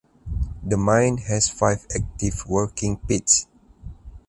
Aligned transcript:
The 0.63 0.77
mine 0.77 1.17
has 1.27 1.47
five 1.47 1.85
active 1.95 2.47
working 2.47 2.97
pits. 2.97 3.45